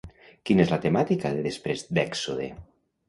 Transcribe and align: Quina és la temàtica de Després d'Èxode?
Quina 0.49 0.63
és 0.63 0.71
la 0.71 0.79
temàtica 0.85 1.33
de 1.35 1.43
Després 1.49 1.85
d'Èxode? 1.99 2.49